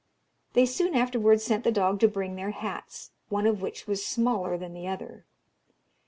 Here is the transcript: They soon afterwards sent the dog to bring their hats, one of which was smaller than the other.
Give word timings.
They 0.53 0.65
soon 0.65 0.95
afterwards 0.95 1.43
sent 1.43 1.63
the 1.63 1.71
dog 1.71 1.99
to 1.99 2.07
bring 2.07 2.35
their 2.35 2.49
hats, 2.49 3.11
one 3.29 3.45
of 3.45 3.61
which 3.61 3.85
was 3.85 4.03
smaller 4.03 4.57
than 4.57 4.73
the 4.73 4.87
other. 4.87 5.27